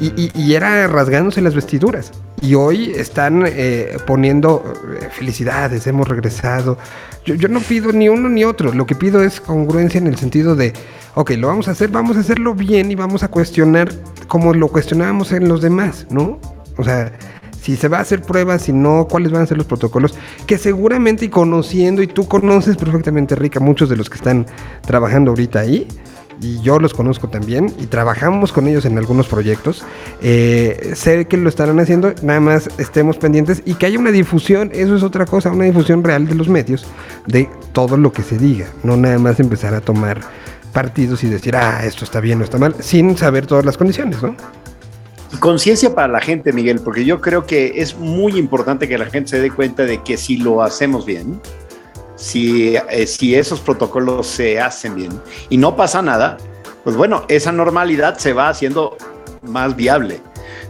[0.00, 2.10] Y, era rasgándose las vestiduras.
[2.42, 4.64] Y hoy están eh, poniendo
[5.00, 6.76] eh, felicidades, hemos regresado.
[7.24, 8.72] Yo, yo, no pido ni uno ni otro.
[8.72, 10.72] Lo que pido es congruencia en el sentido de,
[11.14, 13.90] ok, lo vamos a hacer, vamos a hacerlo bien y vamos a cuestionar
[14.28, 16.38] como lo cuestionábamos en los demás, ¿no?
[16.76, 17.12] O sea,
[17.64, 20.14] si se va a hacer pruebas, si no, cuáles van a ser los protocolos,
[20.46, 24.44] que seguramente y conociendo, y tú conoces perfectamente, Rica, muchos de los que están
[24.82, 25.88] trabajando ahorita ahí,
[26.40, 29.84] y yo los conozco también, y trabajamos con ellos en algunos proyectos,
[30.22, 34.70] eh, sé que lo estarán haciendo, nada más estemos pendientes y que haya una difusión,
[34.72, 36.86] eso es otra cosa, una difusión real de los medios,
[37.26, 40.20] de todo lo que se diga, no nada más empezar a tomar
[40.72, 44.22] partidos y decir, ah, esto está bien o está mal, sin saber todas las condiciones,
[44.22, 44.36] ¿no?
[45.40, 49.30] conciencia para la gente, Miguel, porque yo creo que es muy importante que la gente
[49.30, 51.40] se dé cuenta de que si lo hacemos bien,
[52.24, 56.38] si, eh, si esos protocolos se hacen bien y no pasa nada,
[56.82, 58.96] pues bueno, esa normalidad se va haciendo
[59.42, 60.20] más viable.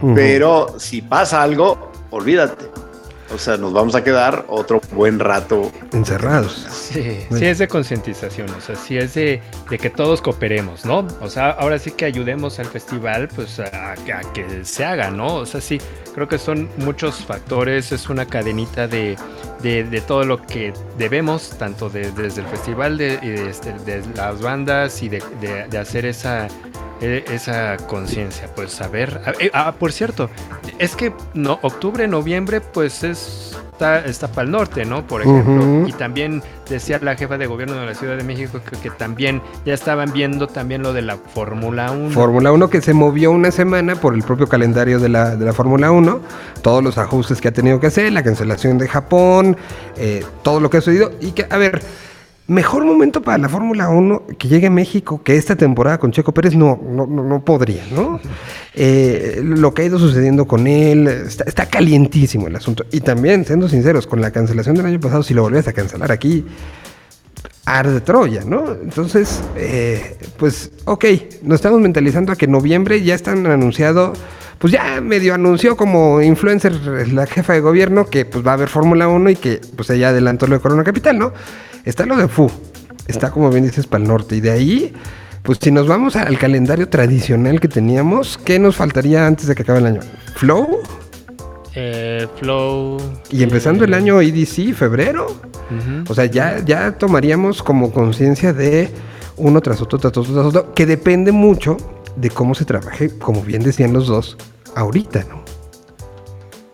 [0.02, 0.14] Uh -huh.
[0.16, 2.66] Pero si pasa algo, olvídate.
[3.32, 6.66] O sea, nos vamos a quedar otro buen rato encerrados.
[6.70, 9.40] Sí, sí es de concientización, o sea, sí es de,
[9.70, 11.06] de, que todos cooperemos, ¿no?
[11.20, 15.36] O sea, ahora sí que ayudemos al festival, pues a, a, que se haga, ¿no?
[15.36, 15.80] O sea, sí,
[16.14, 19.16] creo que son muchos factores, es una cadenita de,
[19.64, 25.08] de, todo lo que debemos, tanto de, desde el festival, de, de, las bandas y
[25.08, 26.48] de, hacer esa
[27.00, 29.20] esa conciencia, pues saber.
[29.52, 30.30] Ah, por cierto,
[30.78, 35.06] es que no, octubre, noviembre, pues es está, está para el norte, ¿no?
[35.06, 35.54] Por ejemplo.
[35.54, 35.88] Uh -huh.
[35.88, 39.42] Y también decía la jefa de gobierno de la Ciudad de México que, que también
[39.66, 42.10] ya estaban viendo también lo de la Fórmula 1.
[42.10, 45.52] Fórmula 1 que se movió una semana por el propio calendario de la, de la
[45.52, 46.20] Fórmula 1,
[46.62, 49.56] todos los ajustes que ha tenido que hacer, la cancelación de Japón,
[49.96, 51.12] eh, todo lo que ha sucedido.
[51.20, 51.82] Y que, a ver,
[52.46, 56.32] mejor momento para la Fórmula 1 que llegue a México que esta temporada con Checo
[56.32, 58.20] Pérez no, no, no, podría, ¿no?
[58.74, 62.84] Eh, lo que ha ido sucediendo con él, está, calientísimo el asunto.
[62.92, 66.12] Y también, siendo sinceros, con la cancelación del año pasado, si lo volvías a cancelar
[66.12, 66.44] aquí,
[67.64, 68.72] arde Troya, ¿no?
[68.72, 71.04] Entonces, eh, pues, ok,
[71.42, 74.12] nos estamos mentalizando a que en noviembre ya están anunciado,
[74.58, 76.74] pues ya medio anunció como influencer
[77.12, 80.08] la jefa de gobierno que pues va a haber Fórmula 1 y que pues ella
[80.08, 81.32] adelantó lo de Corona Capital, ¿no?
[81.84, 82.50] Está lo de FU,
[83.06, 84.92] está como bien dices para el norte y de ahí,
[85.42, 89.62] pues si nos vamos al calendario tradicional que teníamos, ¿qué nos faltaría antes de que
[89.62, 90.00] acabe el año?
[90.36, 90.80] ¿Flow?
[91.74, 92.98] Eh, Flow.
[93.30, 95.26] Y empezando eh, el año EDC, febrero.
[95.26, 96.10] Uh -huh.
[96.10, 98.90] O sea, ya, ya tomaríamos como conciencia de
[99.36, 101.76] uno tras otro, tras otro, tras otro, que depende mucho
[102.16, 104.36] de cómo se trabaje, como bien decían los dos,
[104.74, 105.42] ahorita, ¿no?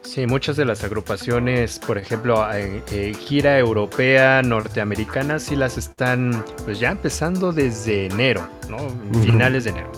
[0.03, 6.44] Sí, muchas de las agrupaciones, por ejemplo, eh, eh, gira europea, norteamericana, sí las están
[6.64, 8.79] pues ya empezando desde enero, ¿no?
[9.22, 9.92] Finales de enero.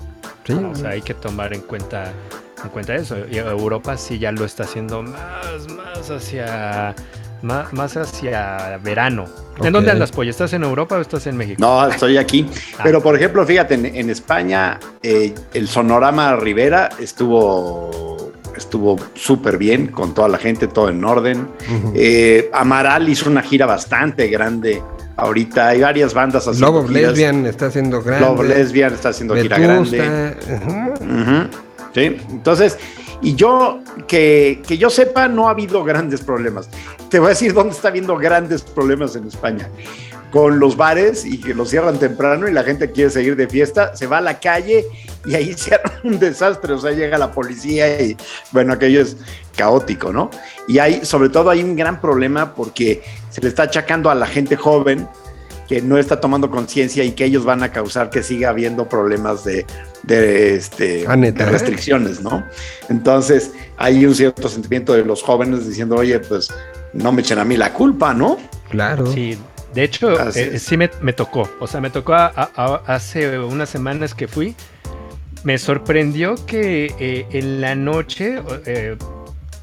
[0.44, 0.52] Sí.
[0.52, 2.12] O sea, hay que tomar en cuenta
[2.62, 3.16] en cuenta eso.
[3.30, 6.94] Y Europa sí ya lo está haciendo más, más hacia
[7.42, 9.26] más, más hacia verano.
[9.54, 9.66] Okay.
[9.66, 10.30] ¿En dónde andas, Pollo?
[10.30, 11.60] ¿Estás en Europa o estás en México?
[11.60, 12.48] No, estoy aquí.
[12.78, 12.80] Ah.
[12.82, 19.88] Pero, por ejemplo, fíjate, en, en España, eh, el Sonorama Rivera estuvo estuvo súper bien
[19.88, 21.40] con toda la gente, todo en orden.
[21.40, 21.92] Uh -huh.
[21.94, 24.82] eh, Amaral hizo una gira bastante grande.
[25.16, 27.12] Ahorita hay varias bandas haciendo Lobo giras.
[27.12, 28.26] Lesbian está haciendo grande.
[28.26, 30.00] Lobo Lesbian está haciendo gira grande.
[30.00, 31.00] Uh -huh.
[31.00, 31.48] Uh -huh.
[31.94, 32.78] Sí, entonces,
[33.22, 36.68] y yo, que, que yo sepa, no ha habido grandes problemas.
[37.08, 39.68] Te voy a decir dónde está habiendo grandes problemas en España
[40.32, 43.94] con los bares y que los cierran temprano y la gente quiere seguir de fiesta,
[43.94, 44.86] se va a la calle
[45.26, 48.16] y ahí se arma un desastre, o sea, llega la policía y
[48.50, 49.18] bueno, aquello es
[49.54, 50.30] caótico, ¿no?
[50.66, 54.26] Y hay, sobre todo hay un gran problema porque se le está achacando a la
[54.26, 55.06] gente joven
[55.72, 59.42] que no está tomando conciencia y que ellos van a causar que siga habiendo problemas
[59.42, 59.64] de,
[60.02, 62.44] de, este, ah, de restricciones, ¿no?
[62.90, 66.52] Entonces hay un cierto sentimiento de los jóvenes diciendo, oye, pues
[66.92, 68.36] no me echen a mí la culpa, ¿no?
[68.68, 69.06] Claro.
[69.06, 69.38] Sí,
[69.72, 71.48] de hecho, eh, sí me, me, tocó.
[71.58, 74.54] O sea, me tocó a, a, hace unas semanas que fui.
[75.42, 78.98] Me sorprendió que eh, en la noche, eh,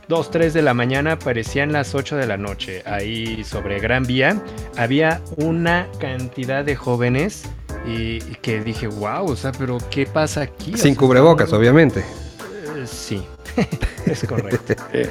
[0.09, 2.81] 2, 3 de la mañana, parecían las 8 de la noche.
[2.87, 4.41] Ahí sobre Gran Vía
[4.75, 7.43] había una cantidad de jóvenes
[7.85, 10.71] y, y que dije, wow, o sea, pero ¿qué pasa aquí?
[10.71, 11.99] Sin o sea, cubrebocas, obviamente.
[11.99, 13.23] Eh, sí,
[14.05, 14.73] es correcto.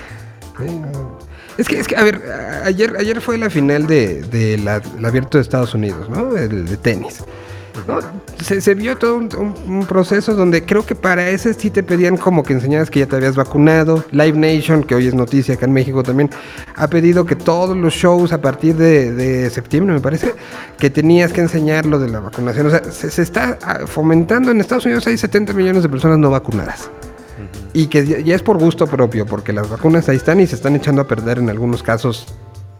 [1.56, 2.20] Es que, es que, a ver,
[2.64, 6.36] ayer, ayer fue la final de, la, abierto de Estados Unidos, ¿no?
[6.36, 7.24] El de tenis.
[8.42, 12.52] Se, vio todo un, proceso donde creo que para ese sí te pedían como que
[12.52, 14.04] enseñaras que ya te habías vacunado.
[14.10, 16.30] Live Nation, que hoy es noticia acá en México también,
[16.76, 20.34] ha pedido que todos los shows a partir de, septiembre, me parece,
[20.78, 22.66] que tenías que enseñar lo de la vacunación.
[22.66, 24.50] O sea, se, está ah, fomentando.
[24.50, 26.90] En Estados Unidos hay 70 millones de personas no vacunadas.
[27.72, 30.74] Y que ya es por gusto propio, porque las vacunas ahí están y se están
[30.74, 32.26] echando a perder en algunos casos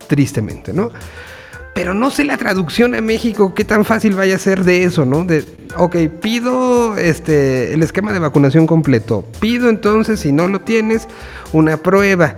[0.08, 0.90] tristemente, ¿no?
[1.78, 5.04] Pero no sé la traducción a México, qué tan fácil vaya a ser de eso,
[5.04, 5.24] ¿no?
[5.24, 5.44] De,
[5.76, 9.24] ok, pido este, el esquema de vacunación completo.
[9.38, 11.06] Pido entonces, si no lo tienes,
[11.52, 12.34] una prueba.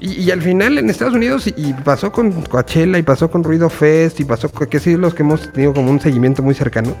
[0.00, 4.20] Y, al final en Estados Unidos, y, pasó con Coachella, y pasó con Ruido Fest,
[4.20, 6.94] y pasó con que sí, los que hemos tenido como un seguimiento muy cercano,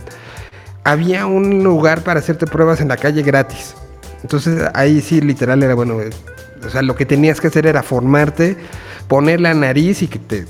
[0.84, 3.74] había un lugar para hacerte pruebas en la calle gratis.
[4.22, 5.98] Entonces ahí sí, literal, era bueno.
[6.66, 8.56] O sea, lo que tenías que hacer era formarte,
[9.06, 10.46] poner la nariz y que te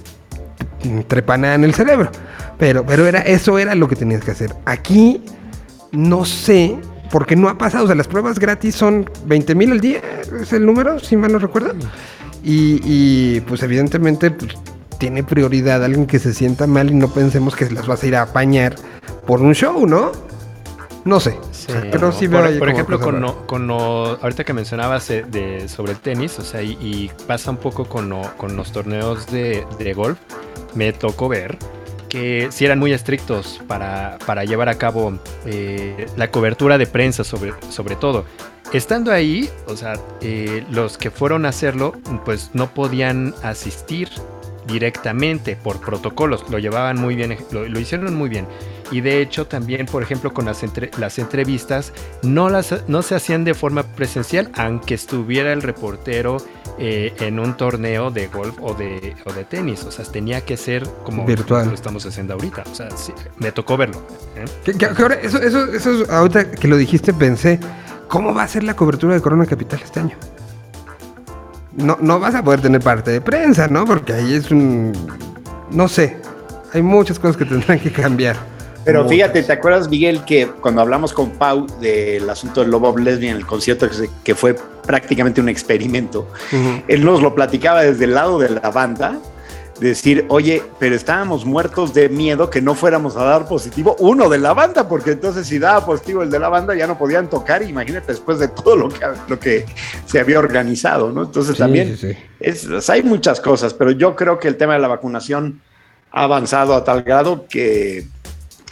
[1.07, 2.11] trepanada en el cerebro.
[2.59, 4.55] Pero, pero era, eso era lo que tenías que hacer.
[4.65, 5.23] Aquí
[5.95, 6.77] no sé,
[7.11, 7.85] porque no ha pasado.
[7.85, 10.01] O sea, las pruebas gratis son 20 mil al día,
[10.41, 11.75] es el número, si mal no recuerdo.
[12.43, 14.53] Y, pues evidentemente pues,
[14.99, 18.17] tiene prioridad alguien que se sienta mal y no pensemos que las vas a ir
[18.17, 18.75] a apañar
[19.27, 20.13] por un show, ¿no?
[21.07, 21.37] No sé.
[21.91, 26.43] pero sí por, por ejemplo, con, con ahorita que mencionabas de, sobre el tenis, o
[26.43, 30.19] sea, y, pasa un poco con, con los torneos de, de golf
[30.75, 31.59] me tocó ver
[32.09, 37.55] que sí eran muy estrictos para, llevar a cabo eh, la cobertura de prensa sobre,
[37.71, 38.25] sobre todo.
[38.73, 41.93] Estando ahí, o sea, eh, los que fueron a hacerlo,
[42.25, 44.09] pues no podían asistir
[44.67, 48.47] directamente por protocolos, lo llevaban muy bien, lo, hicieron muy bien.
[48.91, 50.63] Y de hecho también, por ejemplo, con las,
[50.99, 56.37] las entrevistas, no, las, no se hacían de forma presencial, aunque estuviera el reportero
[56.79, 59.85] eh, en un torneo de golf o de, o de tenis.
[59.85, 61.69] O sea, tenía que ser como Virtual.
[61.69, 62.65] lo estamos haciendo ahorita.
[62.71, 62.89] O sea,
[63.37, 64.03] me tocó verlo.
[64.37, 64.45] ¿eh?
[64.99, 67.61] ahora, eso, eso, eso, ahorita que lo dijiste, pensé,
[68.09, 70.17] ¿cómo va a ser la cobertura de Corona Capital este año?
[71.77, 73.85] No, no vas a poder tener parte de prensa, ¿no?
[73.85, 74.93] Porque ahí es un...
[75.71, 76.17] No sé.
[76.73, 78.54] Hay muchas cosas que tendrán que cambiar.
[78.85, 83.37] Pero fíjate, ¿te acuerdas, Miguel, que cuando hablamos con Pau del asunto del Lobo Lesbian
[83.37, 83.89] el concierto,
[84.23, 84.55] que, fue
[84.87, 86.29] prácticamente un experimento,
[86.87, 89.19] él nos lo platicaba desde el lado de la banda,
[89.81, 94.39] decir, oye, pero estábamos muertos de miedo que no fuéramos a dar positivo uno de
[94.39, 97.63] la banda, porque entonces si daba positivo el de la banda ya no podían tocar,
[97.63, 99.67] imagínate después de todo lo que, lo que
[100.07, 101.25] se había organizado, ¿no?
[101.25, 101.99] Entonces también
[102.41, 105.61] Es, hay muchas cosas, pero yo creo que el tema de la vacunación
[106.13, 108.07] ha avanzado a tal grado que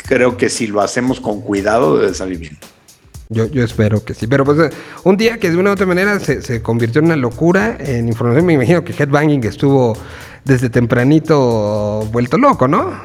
[0.06, 2.58] creo que si lo hacemos con cuidado debe salir bien.
[3.28, 4.26] Yo, yo espero que sí.
[4.26, 7.16] Pero pues eh, un día que de una u otra manera se, convirtió en una
[7.16, 9.96] locura en información, me imagino que Headbanging estuvo
[10.44, 13.00] desde tempranito vuelto loco, ¿no?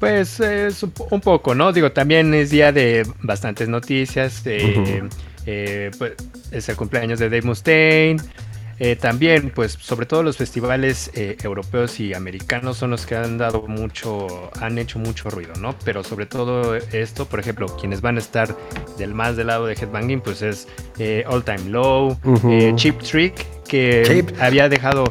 [0.00, 1.72] Pues es un poco, ¿no?
[1.72, 4.42] Digo, también es día de bastantes noticias.
[5.46, 6.12] Eh, pues,
[6.50, 8.20] es el cumpleaños de Dave Mustaine.
[8.78, 13.38] Eh, también, pues, sobre todo los festivales eh, europeos y americanos son los que han
[13.38, 15.74] dado mucho, han hecho mucho ruido, ¿no?
[15.84, 18.56] Pero sobre todo esto, por ejemplo, quienes van a estar
[18.98, 20.68] del más del lado de Headbanging, pues es
[20.98, 22.16] eh, All Time Low,
[22.74, 25.04] Cheap Trick, que había dejado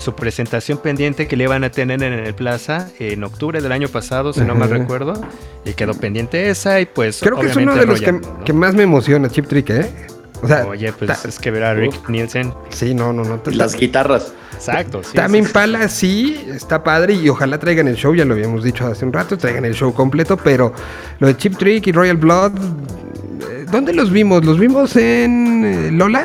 [0.00, 3.86] su presentación pendiente que le iban a tener en el Plaza en octubre del año
[3.88, 5.14] pasado, si no mal recuerdo,
[5.64, 7.20] y quedó pendiente esa y pues...
[7.20, 9.90] Creo que es uno de los que, que, más me emociona, Chip Trick, ¿eh?
[10.68, 12.52] Oye, pues es que ver a Rick Nielsen.
[12.70, 13.40] Sí, no, no, no.
[13.52, 14.32] Las guitarras.
[14.54, 15.02] Exacto.
[15.02, 18.86] Sí, También Pala sí, está padre y ojalá traigan el show, ya lo habíamos dicho
[18.86, 20.72] hace un rato, traigan el show completo, pero
[21.18, 24.44] lo de Chip Trick y Royal Blood, eh, ¿dónde los vimos?
[24.44, 26.24] ¿Los vimos en eh, Lola?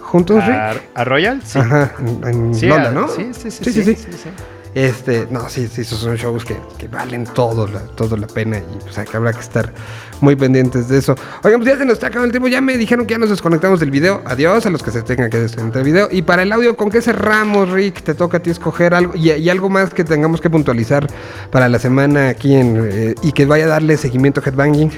[0.00, 0.82] ¿Juntos, Rick?
[0.94, 1.40] ¿A, Royal?
[1.42, 1.58] Sí.
[1.58, 3.08] Ajá, en, Lola, ¿no?
[3.08, 3.72] sí, sí, sí.
[3.72, 4.28] sí, sí
[4.74, 6.56] este, no, sí, sí, esos son shows que,
[6.88, 9.72] valen todo la, todo la pena y pues que habrá que estar
[10.20, 11.14] muy pendientes de eso.
[11.42, 13.30] Oigan, pues ya se nos está acabando el tiempo, ya me dijeron que ya nos
[13.30, 14.22] desconectamos del video.
[14.24, 16.08] Adiós a los que se tengan que desconectar del video.
[16.10, 18.02] Y para el audio, ¿con qué cerramos, Rick?
[18.02, 21.06] Te toca a ti escoger algo y, algo más que tengamos que puntualizar
[21.50, 24.90] para la semana aquí en, eh, y que vaya a darle seguimiento a Headbanging.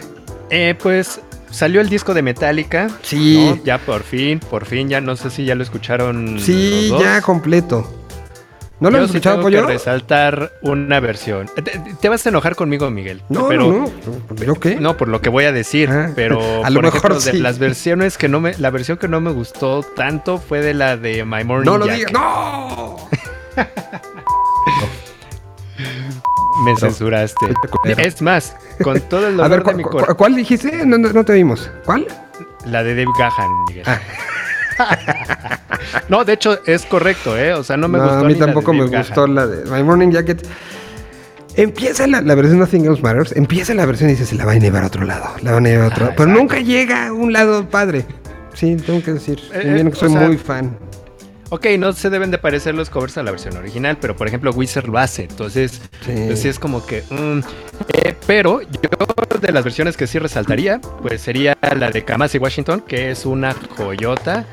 [0.51, 1.21] Eh, pues
[1.55, 2.89] Salió el disco de Metallica.
[3.03, 3.61] Sí.
[3.65, 6.41] Ya por fin, por fin, ya no sé si ya lo escucharon.
[6.41, 8.04] Sí, ya completo.
[8.85, 11.49] ¿No lo has escuchado, tengo que resaltar una versión.
[12.01, 13.23] Te, vas a enojar conmigo, Miguel.
[13.31, 13.91] No, pero, no,
[14.39, 14.77] ¿Pero qué?
[14.77, 15.89] No, por lo que voy a decir.
[15.91, 18.55] Ah, pero, a lo mejor de las versiones que no me...
[18.59, 21.87] La versión que no me gustó tanto fue de la de My Morning No lo
[21.87, 22.97] digas, ¡no!
[26.65, 27.47] me censuraste.
[27.97, 30.15] Es más, con todo el dolor a ver, de mi corazón.
[30.17, 30.85] ¿Cuál dijiste?
[30.85, 31.71] No, no, te vimos.
[31.87, 32.07] ¿Cuál?
[32.67, 33.85] La de Dave Gahan, Miguel.
[33.87, 33.99] Ah.
[36.09, 37.55] no, de hecho es correcto, ¿eh?
[37.55, 38.19] O sea, no me gustó.
[38.19, 40.47] A mí tampoco me gustó la de My Morning Jacket.
[41.57, 44.61] Empieza la, versión Nothing Else Matters, empieza la versión y dice, se la van a
[44.61, 46.17] llevar a otro lado, la van a llevar a otro lado.
[46.17, 48.05] Pero nunca llega a un lado padre.
[48.55, 49.41] Sí, tengo que decir.
[49.53, 50.77] Eh, que soy muy fan.
[51.51, 54.51] Ok, no se deben de parecer los covers a la versión original, pero por ejemplo
[54.53, 57.03] Wizard lo hace, entonces sí, pues es como que...
[57.11, 57.41] Mm,
[57.93, 58.91] eh, pero yo
[59.41, 63.55] de las versiones que sí resaltaría, pues sería la de Kamasi Washington, que es una
[63.77, 64.47] joyota,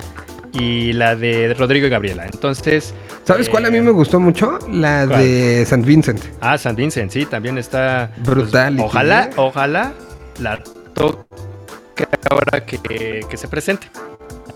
[0.54, 2.26] y la de Rodrigo y Gabriela.
[2.26, 2.94] Entonces...
[3.24, 4.60] ¿Sabes cuál a mí eh, me gustó mucho?
[4.70, 5.86] La de St.
[5.86, 6.22] Vincent.
[6.42, 6.76] Ah, St.
[6.76, 8.12] Vincent, sí, también está...
[8.16, 8.80] Pues, Brutal.
[8.80, 9.94] ojalá, ojalá
[10.40, 10.62] la
[10.94, 13.88] toque ahora que, que se presente.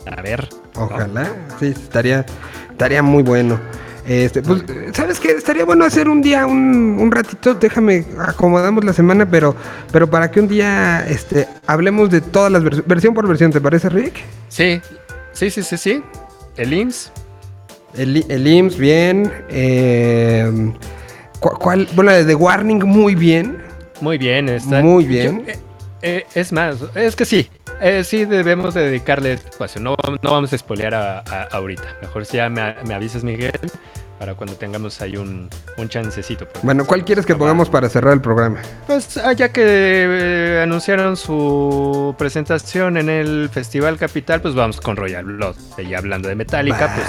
[0.06, 0.48] A ver.
[0.76, 2.26] Ojalá, sí, estaría,
[2.72, 3.60] estaría muy bueno.
[4.08, 5.32] Este, pues, ¿sabes qué?
[5.32, 9.56] Estaría bueno hacer un día, un, ratito, déjame, acomodamos la semana, pero,
[9.92, 13.60] pero para que un día este, hablemos de todas las versiones, versión por versión, ¿te
[13.60, 14.24] parece, Rick?
[14.48, 14.80] Sí,
[15.34, 16.04] sí, sí, sí, sí.
[16.56, 17.12] El IMSS.
[17.96, 19.32] El, el IMSS, bien.
[19.50, 20.74] Eh,
[21.40, 23.58] ¿cuál, bueno, la de Warning, muy bien.
[24.02, 24.82] Muy bien, está.
[24.82, 25.46] Muy bien.
[25.48, 25.60] Eh,
[26.04, 27.50] eh, es más, es que sí,
[27.82, 29.82] eh, sí debemos dedicarle espacio.
[29.82, 31.20] No, no vamos a espolear a,
[31.52, 31.84] ahorita.
[32.02, 32.62] Mejor si ya me,
[32.94, 33.60] avisas, Miguel,
[34.20, 36.48] para cuando tengamos ahí un, un chancecito.
[36.64, 38.62] Bueno, ¿cuál quieres que pongamos para cerrar el programa?
[38.88, 44.96] Pues ah, ya que eh, anunciaron su presentación en el Festival Capital, pues vamos con
[44.96, 45.56] Royal Blood.
[45.78, 47.08] Y hablando de Metallica, pues...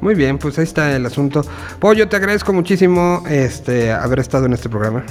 [0.00, 1.44] Muy bien, pues ahí está el asunto.
[1.80, 5.04] Pollo, te agradezco muchísimo este, haber estado en este programa.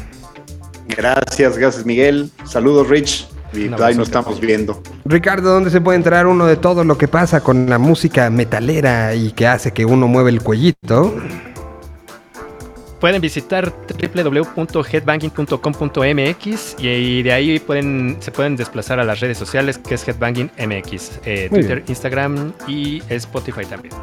[0.87, 2.29] Gracias, gracias Miguel.
[2.45, 3.27] Saludos Rich.
[3.55, 4.81] Y ahí nos estamos viendo.
[5.05, 9.15] Ricardo, ¿dónde se puede enterar uno de todo lo que pasa con la música metalera
[9.15, 11.15] y que hace que uno mueva el cuellito?
[12.99, 19.93] Pueden visitar www.headbanging.com.mx y de ahí pueden, se pueden desplazar a las redes sociales que
[19.95, 23.93] es Headbanging MX, eh, Twitter, Instagram y Spotify también.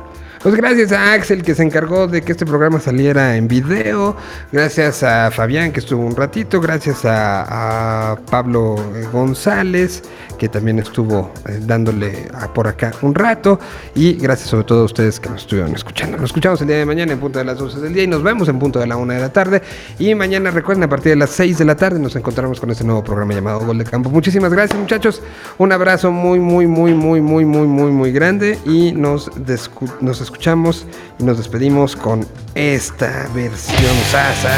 [0.43, 4.17] Pues gracias a Axel que se encargó de que este programa saliera en video.
[4.51, 6.61] Gracias a Fabián que estuvo un ratito.
[6.61, 8.75] Gracias a, Pablo
[9.13, 10.03] González
[10.39, 13.61] que también estuvo eh, dándole por acá un rato.
[13.95, 16.17] Y gracias sobre todo a ustedes que nos estuvieron escuchando.
[16.17, 18.25] Nos escuchamos el día de mañana en punto de las 12 del día y nos
[18.25, 19.63] vemos en punto de la 1 de la tarde.
[20.01, 22.83] Y mañana recuerden a partir de las 6 de la tarde nos encontramos con este
[22.83, 24.11] nuevo programa llamado Gol de Campo.
[24.11, 25.23] Muchísimas gracias muchachos.
[25.59, 28.59] Un abrazo muy, muy, muy, muy, muy, muy, muy, muy grande.
[28.65, 29.31] Y nos,
[30.01, 30.87] nos escuchamos escuchamos
[31.19, 34.57] y nos despedimos con esta versión sasa.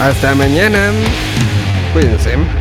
[0.00, 0.92] Hasta mañana.
[1.92, 2.59] Cuídense.